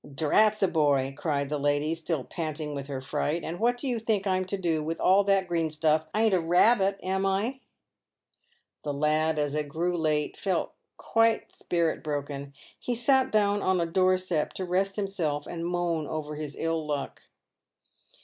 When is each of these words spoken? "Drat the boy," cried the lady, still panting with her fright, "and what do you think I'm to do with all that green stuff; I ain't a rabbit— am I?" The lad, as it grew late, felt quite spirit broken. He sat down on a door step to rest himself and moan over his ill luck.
"Drat 0.15 0.59
the 0.59 0.67
boy," 0.67 1.13
cried 1.15 1.49
the 1.49 1.59
lady, 1.59 1.93
still 1.93 2.23
panting 2.23 2.73
with 2.73 2.87
her 2.87 3.01
fright, 3.01 3.43
"and 3.43 3.59
what 3.59 3.77
do 3.77 3.87
you 3.87 3.99
think 3.99 4.25
I'm 4.25 4.45
to 4.45 4.57
do 4.57 4.81
with 4.81 4.99
all 4.99 5.23
that 5.25 5.47
green 5.47 5.69
stuff; 5.69 6.07
I 6.11 6.23
ain't 6.23 6.33
a 6.33 6.39
rabbit— 6.39 6.99
am 7.03 7.23
I?" 7.27 7.59
The 8.83 8.95
lad, 8.95 9.37
as 9.37 9.53
it 9.53 9.69
grew 9.69 9.95
late, 9.95 10.37
felt 10.37 10.73
quite 10.97 11.53
spirit 11.55 12.03
broken. 12.03 12.55
He 12.79 12.95
sat 12.95 13.31
down 13.31 13.61
on 13.61 13.79
a 13.79 13.85
door 13.85 14.17
step 14.17 14.53
to 14.53 14.65
rest 14.65 14.95
himself 14.95 15.45
and 15.45 15.67
moan 15.67 16.07
over 16.07 16.33
his 16.35 16.55
ill 16.57 16.83
luck. 16.87 17.21